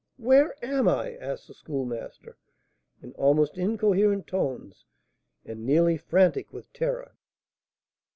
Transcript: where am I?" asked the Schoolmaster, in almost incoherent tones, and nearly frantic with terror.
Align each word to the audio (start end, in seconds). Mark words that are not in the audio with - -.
where 0.17 0.55
am 0.65 0.87
I?" 0.87 1.13
asked 1.17 1.47
the 1.47 1.53
Schoolmaster, 1.53 2.35
in 3.03 3.13
almost 3.13 3.55
incoherent 3.59 4.25
tones, 4.25 4.83
and 5.45 5.63
nearly 5.63 5.95
frantic 5.95 6.51
with 6.51 6.73
terror. 6.73 7.13